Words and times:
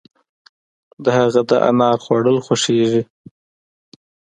د 1.03 1.05
هغه 1.17 1.41
د 1.49 1.51
انار 1.69 1.97
خوړل 2.03 2.37
خوښيږي. 2.45 3.03